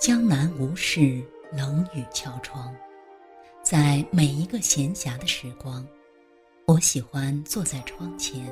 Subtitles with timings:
[0.00, 2.74] 江南无事冷雨敲窗
[3.62, 5.86] 在每一个闲暇的时光
[6.66, 8.46] 我喜欢坐在窗前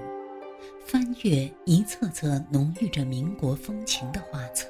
[0.84, 4.68] 翻阅一册册浓郁着民国风情的画册。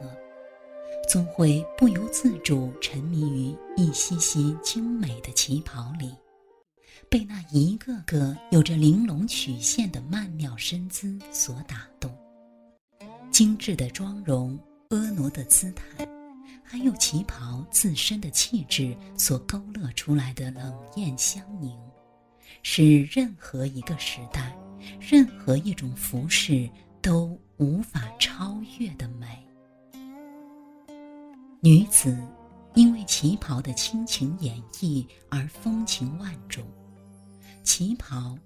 [1.08, 6.12] 总会不由自主沉迷于一袭袭精美的旗袍里
[7.08, 12.12] 被那一个个有着玲珑曲线的曼妙身姿所打动。
[13.30, 14.58] 精致的妆容
[14.88, 16.15] 婀娜的姿态
[16.68, 21.72] 还有旗袍自身的气质所勾勒出来的冷艳香凝，
[22.62, 24.52] 是任何一个时代、
[25.00, 26.68] 任何一种服饰
[27.00, 29.26] 都无法超越的美。
[31.60, 32.18] 女子
[32.74, 36.66] 因为旗袍的倾情演绎而风情万种，
[37.62, 38.36] 旗袍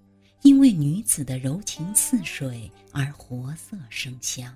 [0.42, 4.55] 因为女子的柔情似水而活色生香。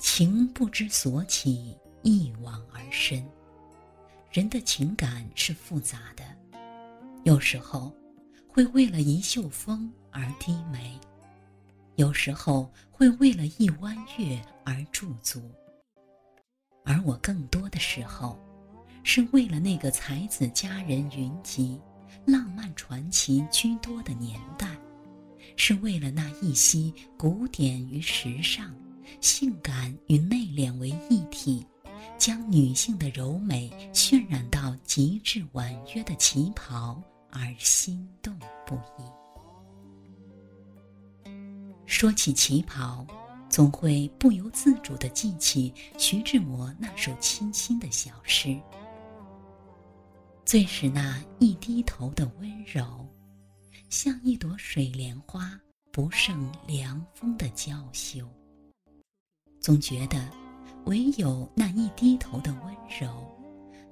[0.00, 3.24] 情不知所起，一往而深。
[4.32, 6.24] 人的情感是复杂的，
[7.24, 7.94] 有时候
[8.48, 10.98] 会为了一袖风而低眉，
[11.96, 15.42] 有时候会为了一弯月而驻足。
[16.84, 18.38] 而我更多的时候，
[19.02, 21.78] 是为了那个才子佳人云集、
[22.24, 24.66] 浪漫传奇居多的年代，
[25.56, 28.74] 是为了那一袭古典与时尚。
[29.20, 31.66] 性感与内敛为一体，
[32.18, 39.02] 将女性的柔美渲染到极致婉约的旗袍，而心动不已。
[41.86, 43.06] 说起旗袍，
[43.48, 48.58] 总会不由自主地记起徐志摩那首清新的小诗
[50.46, 53.06] ：“最是那一低头的温柔，
[53.90, 55.60] 像一朵水莲花，
[55.90, 58.26] 不胜凉风的娇羞。”
[59.70, 60.18] 总觉得，
[60.86, 63.24] 唯有那一低头的温柔，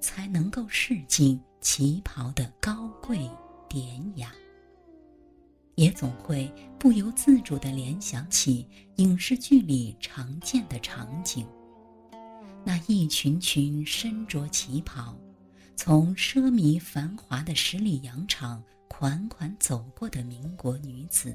[0.01, 3.31] 才能够示尽旗袍的高贵
[3.69, 4.29] 典雅。
[5.75, 8.67] 也总会不由自主地联想起
[8.97, 11.47] 影视剧里常见的场景：
[12.65, 15.15] 那一群群身着旗袍，
[15.77, 21.33] 从奢靡繁华的十里洋场款款走过的民国女子，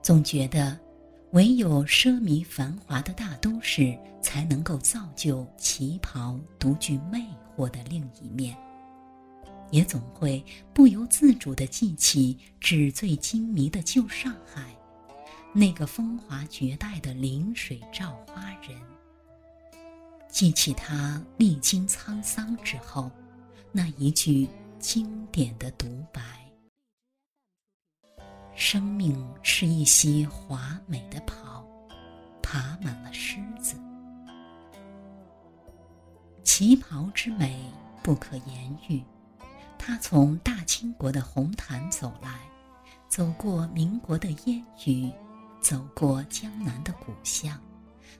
[0.00, 0.80] 总觉得。
[1.32, 7.24] 唯有奢靡繁华的大都市，才能够造就旗袍独具魅
[7.56, 8.54] 惑的另一面。
[9.70, 10.44] 也总会
[10.74, 14.76] 不由自主地记起纸醉金迷的旧上海，
[15.54, 18.78] 那个风华绝代的临水照花人。
[20.28, 23.10] 记起他历经沧桑之后，
[23.72, 24.46] 那一句
[24.78, 26.41] 经典的独白。
[28.54, 31.64] 生命是一袭华美的袍，
[32.42, 33.76] 爬满了虱子。
[36.44, 37.58] 旗袍之美
[38.02, 39.02] 不可言喻，
[39.78, 42.40] 它从大清国的红毯走来，
[43.08, 45.10] 走过民国的烟雨，
[45.60, 47.58] 走过江南的古巷，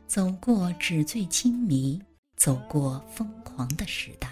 [0.06, 2.02] 走过纸醉金迷，
[2.36, 4.28] 走过疯狂的时代，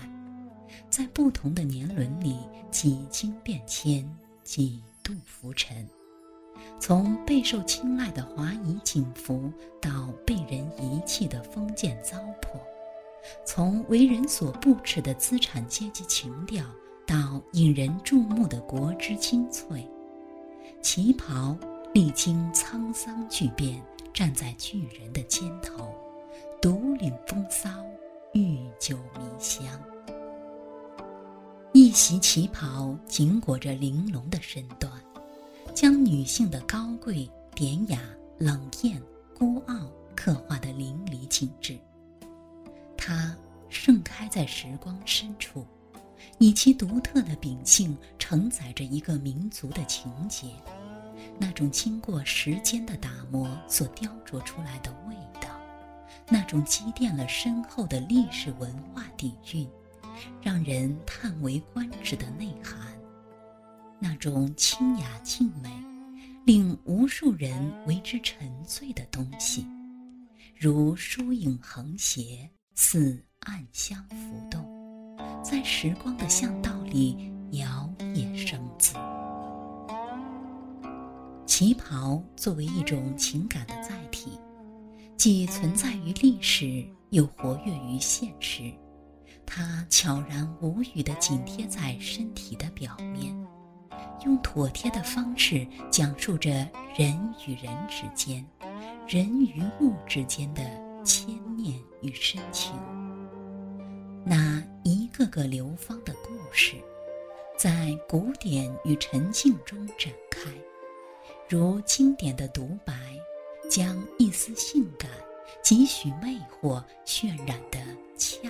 [0.89, 2.39] 在不同的年轮里
[2.71, 4.09] 几经变迁，
[4.43, 4.83] 几。
[5.03, 5.89] 度浮沉，
[6.79, 12.61] 从备受青睐的华夷锦服到被人遗弃的封建糟粕，
[13.45, 16.65] 从为人所不齿的资产阶级情调
[17.07, 19.87] 到引人注目的国之精粹，
[20.81, 21.57] 旗袍
[21.93, 23.83] 历经沧桑巨变，
[24.13, 25.95] 站在巨人的肩头，
[26.63, 27.69] 独领风骚，
[28.33, 29.65] 御酒迷香。
[31.81, 34.93] 一袭旗袍紧裹着玲珑的身段，
[35.75, 37.99] 将女性的高贵、典雅、
[38.37, 39.01] 冷艳、
[39.35, 41.79] 孤傲刻画得淋漓尽致。
[42.99, 43.35] 它
[43.71, 45.67] 盛开在时光深处，
[46.37, 50.49] 以其独特的秉性承载着一个民族的情结，
[51.39, 55.49] 那种经过时间的打磨所雕琢出来的味道，
[56.29, 59.67] 那种积淀了深厚的历史文化底蕴。
[60.41, 62.77] 让人叹为观止的内涵，
[63.99, 65.71] 那种清雅静美，
[66.45, 69.67] 令无数人为之沉醉的东西，
[70.57, 74.65] 如疏影横斜，似暗香浮动，
[75.43, 78.95] 在时光的巷道里摇曳生姿。
[81.47, 84.39] 旗袍作为一种情感的载体，
[85.17, 88.73] 既存在于历史，又活跃于现实。
[89.53, 93.37] 它悄然无语地紧贴在身体的表面，
[94.25, 96.51] 用妥帖的方式讲述着
[96.97, 98.47] 人与人之间、
[99.09, 100.63] 人与物之间的
[101.05, 102.73] 牵念与深情。
[104.25, 106.77] 那一个个流芳的故事，
[107.59, 110.49] 在古典与沉静中展开，
[111.49, 112.95] 如经典的独白，
[113.69, 115.11] 将一丝性感、
[115.61, 117.81] 几许魅惑渲染得
[118.17, 118.49] 恰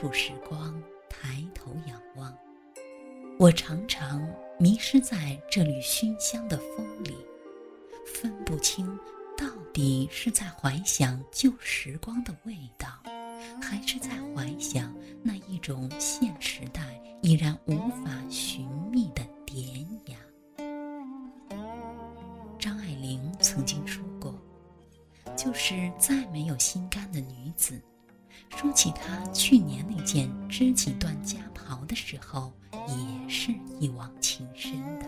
[0.00, 2.32] 处时光，抬头仰望，
[3.36, 4.24] 我常常
[4.56, 7.16] 迷失在这缕熏香的风里，
[8.06, 8.86] 分不清。
[9.36, 12.86] 到底是在怀想旧时光的味道，
[13.60, 16.80] 还是在怀想那一种现时代
[17.20, 20.16] 已然无法寻觅的典雅？
[22.56, 24.32] 张爱玲曾经说过
[25.36, 27.82] ：“就是再没有心肝的女子，
[28.56, 35.06] 说起她去年那件知己断家袍的时候，也是一往情深的。”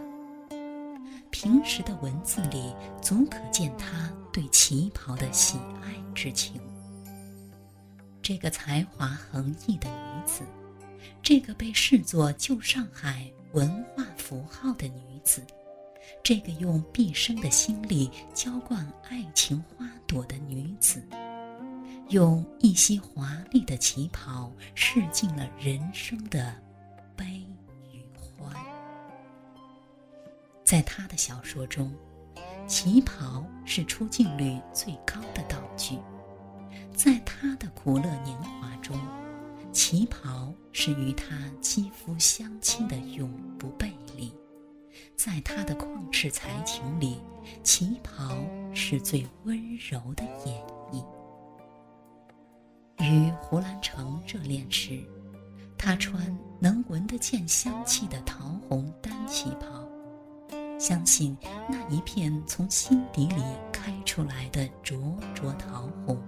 [1.30, 6.60] 平时的文字里，足可见她对旗袍的喜爱之情。
[8.20, 10.42] 这个才华横溢的女子，
[11.22, 15.42] 这个被视作旧上海文化符号的女子，
[16.22, 21.02] 这个用毕生的心力浇灌爱情花朵的女子，
[22.10, 26.52] 用一袭华丽的旗袍试尽了人生的
[27.14, 27.24] 悲
[27.92, 28.52] 与欢。
[30.64, 31.94] 在他的小说中，
[32.66, 35.98] 旗袍是出镜率最高的道具；
[36.92, 38.98] 在他的苦乐年华中，
[39.70, 44.32] 旗袍是与他肌肤相亲的永不背离；
[45.14, 47.20] 在他的旷世才情里，
[47.62, 48.36] 旗袍
[48.74, 50.60] 是最温柔的演
[50.92, 51.04] 绎。
[53.00, 55.00] 与胡兰成热恋时，
[55.78, 59.88] 他穿能闻得见香气的桃红单旗袍。
[60.78, 61.36] 相信
[61.68, 63.42] 那一片从心底里
[63.72, 66.18] 开出来的灼灼桃红，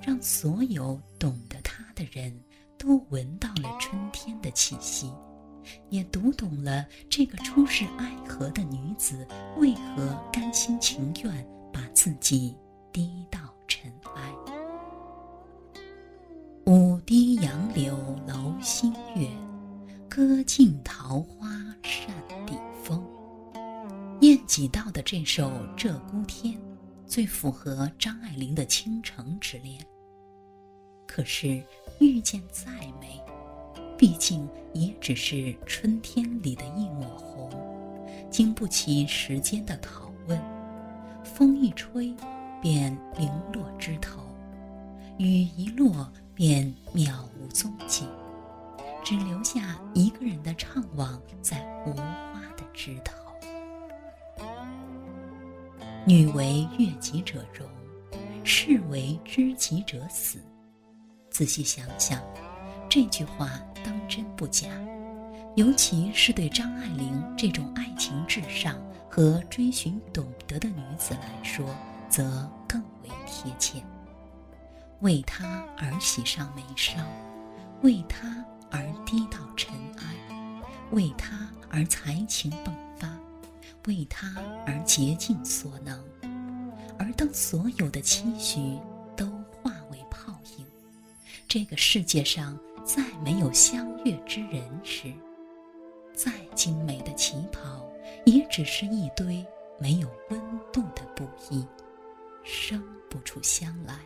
[0.00, 2.36] 让所有懂得他的人
[2.76, 5.12] 都闻到了春天的气息，
[5.90, 9.26] 也读懂了这个出世爱河的女子
[9.58, 12.56] 为何甘心情愿把自己
[12.92, 13.53] 低到
[25.04, 26.54] 这首《鹧鸪天》，
[27.06, 29.84] 最符合张爱玲的倾城之恋。
[31.06, 31.62] 可是
[32.00, 33.20] 遇见再美，
[33.98, 37.50] 毕竟也只是春天里的一抹红，
[38.30, 40.40] 经不起时间的拷问。
[41.22, 42.16] 风一吹，
[42.62, 44.22] 便零落枝头；
[45.18, 48.06] 雨一落，便渺无踪迹，
[49.04, 53.23] 只留下一个人的怅惘在无花的枝头。
[56.06, 57.66] 女为悦己者容，
[58.44, 60.38] 士为知己者死。
[61.30, 62.20] 仔细想想，
[62.90, 63.50] 这句话
[63.82, 64.68] 当真不假。
[65.56, 68.76] 尤其是对张爱玲这种爱情至上
[69.08, 71.64] 和追寻懂得的女子来说，
[72.10, 73.82] 则更为贴切。
[75.00, 77.00] 为他而喜上眉梢，
[77.82, 83.08] 为他而低到尘埃，为他而才情迸发。
[83.86, 84.34] 为他
[84.66, 86.02] 而竭尽所能，
[86.98, 88.78] 而当所有的期许
[89.16, 89.26] 都
[89.62, 90.66] 化为泡影，
[91.46, 95.12] 这个世界上再没有相悦之人时，
[96.14, 97.86] 再精美的旗袍
[98.24, 99.44] 也只是一堆
[99.78, 100.40] 没有温
[100.72, 101.66] 度的布衣，
[102.42, 103.98] 生不出香来。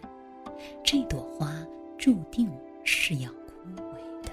[0.82, 1.54] 这朵花
[1.96, 2.50] 注定
[2.84, 4.30] 是要枯萎的。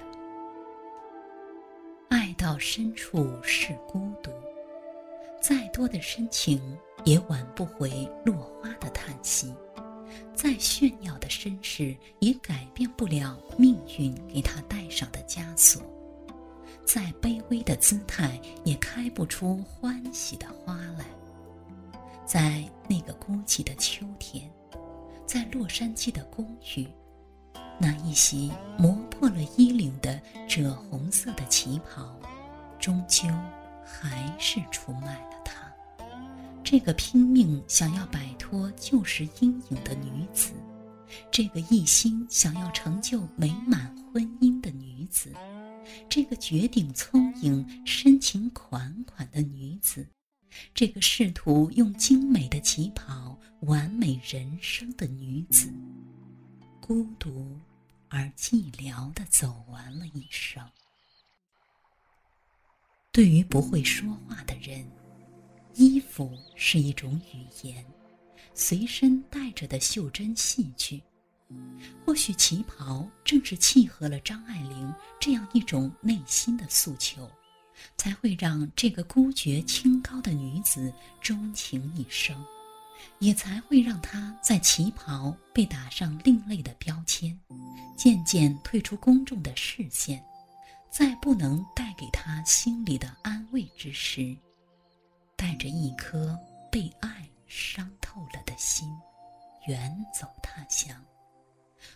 [2.08, 4.30] 爱到深处是孤独。
[5.40, 6.60] 再多的深情
[7.04, 9.54] 也挽不回落花的叹息，
[10.34, 15.82] 再炫耀的身世也改变不了命运给他戴上的枷锁，
[16.84, 21.04] 再卑微的姿态也开不出欢喜的花来。
[22.24, 24.50] 在那个孤寂的秋天，
[25.24, 26.44] 在洛杉矶的公
[26.76, 26.88] 寓，
[27.78, 32.18] 那一袭磨破了衣领的赭红色的旗袍，
[32.80, 33.28] 终究。
[33.86, 35.72] 还是出卖了他，
[36.64, 40.52] 这个拼命想要摆脱旧时阴影的女子，
[41.30, 45.32] 这个一心想要成就美满婚姻的女子，
[46.08, 50.06] 这个绝顶聪颖、深情款款的女子，
[50.74, 55.72] 这个试图用精美的旗袍完美人生的女子，
[56.80, 57.56] 孤独
[58.08, 60.62] 而寂寥地走完了一生。
[63.16, 64.86] 对于不会说话的人，
[65.72, 67.82] 衣服是一种语言，
[68.52, 71.02] 随身带着的袖珍戏剧，
[72.04, 77.26] 或许旗袍正是契合了张爱玲这样一种内心的诉求，
[77.96, 82.36] 才会让这个孤绝清高的女子钟情一生，
[83.18, 87.34] 也才会让她在旗袍被打上另类的标签，
[87.96, 90.22] 渐渐退出公众的视线，
[90.90, 94.36] 在不能带给他心里的安慰之时，
[95.36, 96.38] 带着一颗
[96.70, 98.88] 被爱伤透了的心，
[99.66, 101.04] 远走他乡。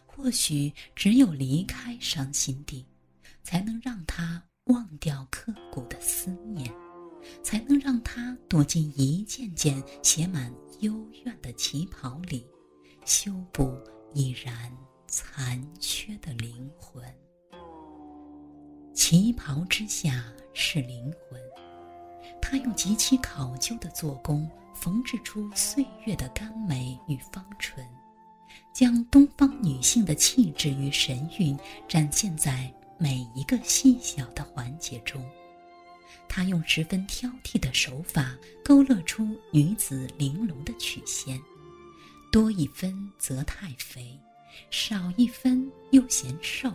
[0.04, 2.84] 或许只有离开伤心地，
[3.42, 6.70] 才能让他忘掉刻骨的思念，
[7.42, 12.46] 才能让他躲进一件件写满幽怨的旗袍里，
[13.06, 13.74] 修补
[14.12, 17.02] 已然残缺的灵魂。
[19.02, 21.40] 旗袍之下是灵魂，
[22.38, 27.84] 他用极其考究的做工，缝制出岁月的甘美与芳醇。
[28.74, 35.24] 将东方女性的气质与神韵展现在每一个细小的环节中，
[36.28, 41.40] 他用十分挑剔的手法勾勒出女子玲珑的曲线，
[42.30, 44.20] 多一分则太肥，
[44.70, 46.70] 少一分又嫌瘦。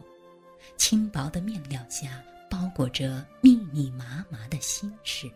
[0.78, 5.30] 轻薄的面料下包裹着密密麻麻的心事，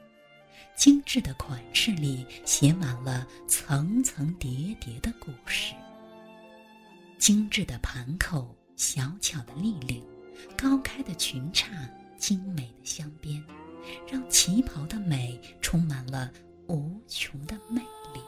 [0.75, 5.73] 精致的款式里写满了层层叠叠的故事。
[7.17, 10.03] 精致的盘口，小巧的立领，
[10.57, 11.67] 高开的裙叉，
[12.17, 13.43] 精美的镶边，
[14.09, 16.31] 让旗袍的美充满了
[16.67, 17.81] 无穷的魅
[18.13, 18.21] 力。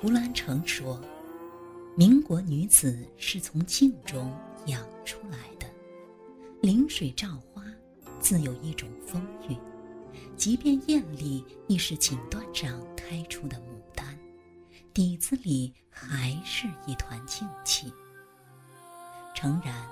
[0.00, 1.00] 胡兰成说。
[1.96, 4.32] 民国女子是从镜中
[4.66, 5.66] 养出来的，
[6.62, 7.64] 临水照花，
[8.20, 9.58] 自有一种风韵；
[10.36, 13.62] 即便艳丽，亦是锦缎上开出的牡
[13.96, 14.16] 丹，
[14.94, 17.92] 底子里还是一团静气。
[19.34, 19.84] 诚然，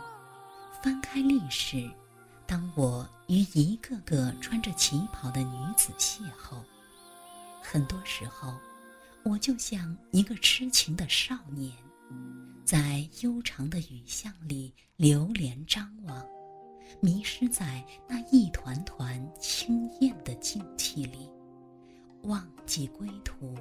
[0.80, 1.90] 翻开历史，
[2.46, 6.62] 当我与一个个穿着旗袍的女子邂逅，
[7.60, 8.54] 很多时候，
[9.28, 11.73] 我就像一个痴情的少年。
[12.64, 16.25] 在悠长的雨巷里流连张望，
[17.00, 21.28] 迷失在那一团团青艳的静气里，
[22.23, 23.52] 忘记归途，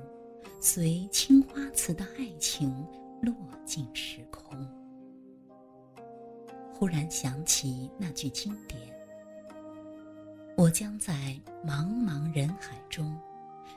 [0.61, 2.71] 随青花瓷的爱情
[3.19, 3.33] 落
[3.65, 4.55] 进时空。
[6.71, 8.79] 忽然想起那句经典
[10.57, 13.19] ：“我将在茫茫人海中，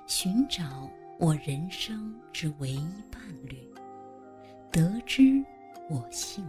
[0.06, 3.58] 寻找我人生之唯一伴侣。”
[4.70, 5.44] 得之
[5.90, 6.46] 我幸，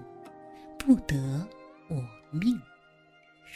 [0.78, 1.48] 不得
[1.90, 1.96] 我
[2.32, 2.56] 命，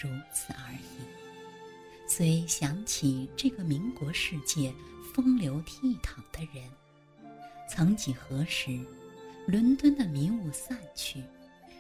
[0.01, 2.07] 如此而已。
[2.07, 4.73] 虽想起这个民国世界
[5.13, 6.67] 风流倜傥的人，
[7.69, 8.79] 曾几何时，
[9.45, 11.23] 伦敦的迷雾散去，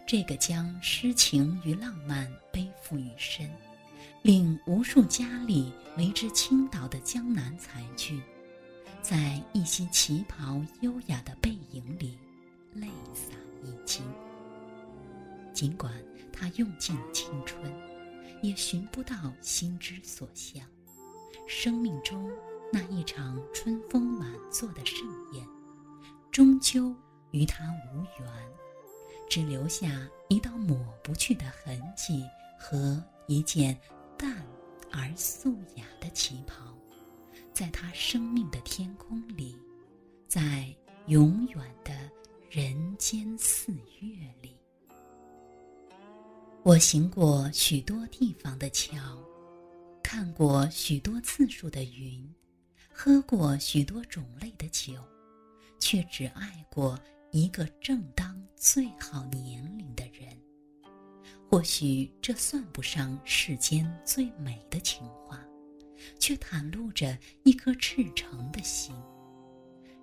[0.05, 3.49] 这个将诗情与浪漫背负于身，
[4.21, 8.21] 令无数佳丽为之倾倒的江南才俊，
[9.03, 12.17] 在一袭旗袍优雅的背影里。
[12.73, 14.03] 泪洒衣襟。
[15.53, 15.93] 尽管
[16.31, 17.71] 他用尽青春，
[18.41, 20.65] 也寻不到心之所向。
[21.47, 22.31] 生命中
[22.71, 25.47] 那一场春风满座的盛宴，
[26.31, 26.95] 终究
[27.29, 28.27] 与他无缘，
[29.29, 32.25] 只留下一道抹不去的痕迹
[32.57, 33.77] 和一件
[34.17, 34.43] 淡
[34.91, 36.75] 而素雅的旗袍，
[37.53, 39.55] 在他生命的天空里，
[40.27, 40.73] 在
[41.07, 41.93] 永远的。
[42.55, 44.55] 人间四月里，
[46.61, 48.95] 我行过许多地方的桥，
[50.03, 52.31] 看过许多次数的云，
[52.93, 54.93] 喝过许多种类的酒，
[55.79, 56.95] 却只爱过
[57.31, 60.29] 一个正当最好年龄的人。
[61.49, 65.43] 或许这算不上世间最美的情话，
[66.19, 68.95] 却袒露着一颗赤诚的心。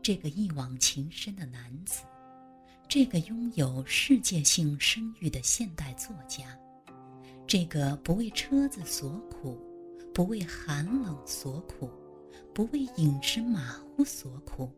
[0.03, 2.03] 这个一往情深的男子。
[2.89, 6.59] 这个拥有世界性声誉的现代作家，
[7.47, 9.57] 这个不为车子所苦，
[10.13, 11.89] 不为寒冷所苦，
[12.53, 14.69] 不为饮食马虎所苦，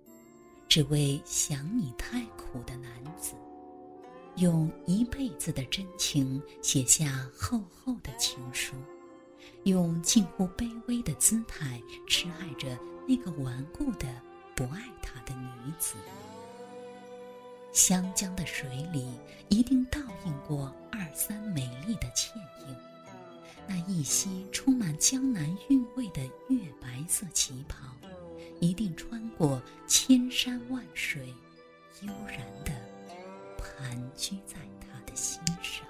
[0.69, 3.33] 只为想你太苦的男子，
[4.37, 8.75] 用一辈子的真情写下厚厚的情书，
[9.65, 14.07] 用近乎卑微的姿态痴爱着那个顽固的
[14.55, 15.95] 不爱他的女子。
[17.73, 19.09] 湘江的水里
[19.49, 22.37] 一定倒映过二三美丽的倩
[22.69, 22.77] 影。
[23.67, 27.87] 那一袭充满江南韵味的月白色旗袍，
[28.61, 31.29] 一定穿过千山万水，
[32.03, 32.73] 悠然地
[33.57, 35.87] 盘踞在他的心上。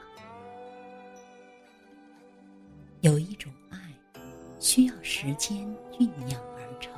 [4.74, 5.58] 需要时间
[5.98, 6.90] 酝酿而成，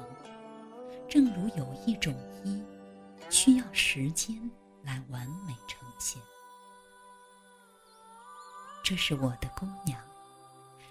[1.09, 2.15] 正如有一种
[2.45, 2.63] 衣，
[3.29, 4.49] 需要时间
[4.85, 6.23] 来完美呈现。
[8.85, 10.01] 这是我的姑娘。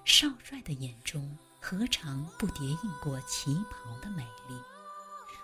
[0.04, 4.56] 少帅的眼中，何尝不叠映过旗袍的美丽？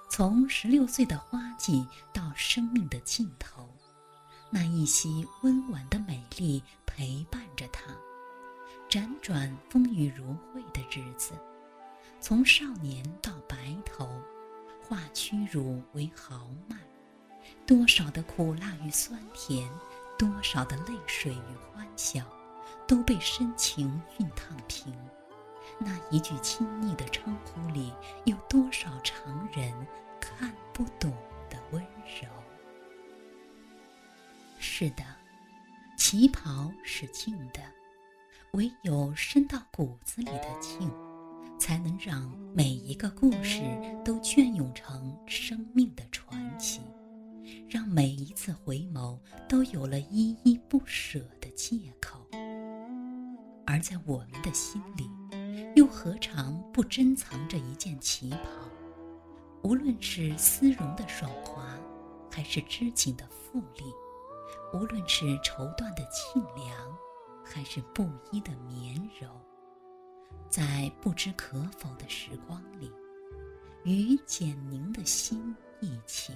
[0.09, 3.65] 从十六岁的花季到生命的尽头，
[4.49, 7.95] 那一袭温婉的美丽陪伴着他，
[8.89, 10.35] 辗转风雨如
[10.69, 11.33] 的日子。
[12.19, 14.07] 从少年到白头，
[14.81, 16.75] 化屈辱为豪迈，
[17.65, 19.69] 多少的苦辣与酸甜，
[20.17, 22.23] 多少的泪水与欢笑。
[22.87, 24.91] 都被深情熨烫平。
[25.77, 27.93] 那一句亲昵的称呼里，
[28.25, 29.71] 有多少常人
[30.19, 31.11] 看不懂
[31.51, 31.83] 的温
[32.19, 32.27] 柔？
[34.57, 35.03] 是的，
[35.97, 37.61] 旗袍是静的，
[38.53, 40.91] 唯有深到骨子里的静，
[41.59, 43.61] 才能让每一个故事
[44.03, 46.81] 都隽永成生命的传奇，
[47.69, 52.25] 让每一次回眸都有了依依不舍的借口。
[53.67, 55.07] 而在我们的心里，
[55.75, 58.39] 又何尝不珍藏着一件旗袍？
[59.61, 61.63] 无论是丝绒的爽滑，
[62.31, 63.83] 还是织锦的富丽；
[64.73, 66.97] 无论是绸缎的沁凉，
[67.51, 69.27] 还是布衣的绵柔，
[70.49, 72.91] 在不知可否的时光里，
[73.83, 76.33] 与简宁的心一起，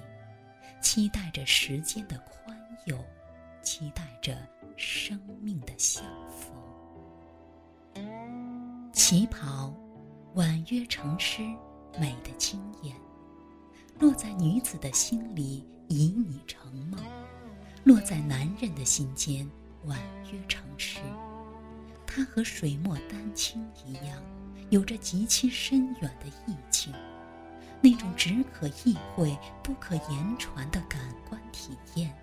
[0.82, 2.98] 期待着时间的宽宥，
[3.62, 4.36] 期待着
[4.76, 6.52] 生命的相逢。
[8.92, 9.72] 旗袍，
[10.34, 11.42] 婉约成诗，
[11.98, 12.94] 美的惊艳，
[14.00, 16.98] 落在女子的心里，旖旎成梦；
[17.84, 19.48] 落在男人的心间，
[19.86, 19.98] 婉
[20.32, 21.00] 约成诗。
[22.06, 24.22] 它和水墨丹青一样，
[24.70, 26.92] 有着极其深远的意境，
[27.80, 32.14] 那种只可意会不可言传的感官体验，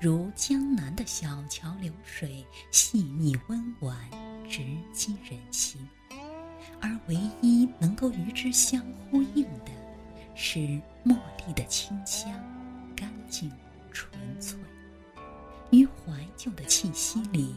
[0.00, 3.96] 如江南的小桥流水，细腻温婉，
[4.48, 4.60] 直
[4.92, 5.80] 击人心。
[6.80, 9.72] 而唯一能够与之相呼应的，
[10.34, 10.58] 是
[11.04, 12.30] 茉莉的清香，
[12.94, 13.50] 干净
[13.90, 14.58] 纯粹，
[15.74, 17.56] 于怀旧的气息里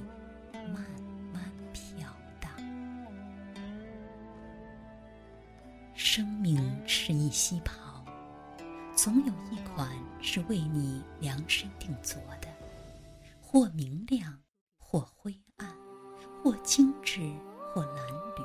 [0.54, 0.84] 慢
[1.32, 2.52] 慢飘荡。
[5.94, 8.04] 生命是一袭袍，
[8.96, 9.88] 总有一款
[10.20, 12.48] 是为你量身定做的，
[13.40, 14.40] 或明亮，
[14.80, 15.70] 或灰暗，
[16.42, 17.22] 或精致，
[17.72, 18.00] 或褴
[18.36, 18.42] 褛。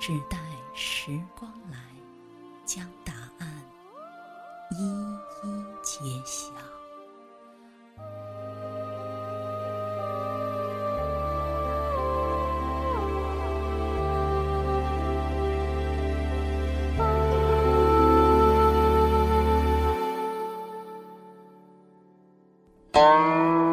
[0.00, 0.38] 只待
[0.74, 1.78] 时光来，
[2.64, 3.62] 将答案
[4.70, 5.12] 一
[5.46, 6.75] 一揭晓。
[22.96, 23.65] أَمْ